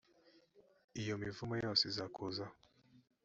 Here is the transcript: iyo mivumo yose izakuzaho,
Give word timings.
iyo 1.01 1.13
mivumo 1.23 1.53
yose 1.63 1.81
izakuzaho, 1.91 2.55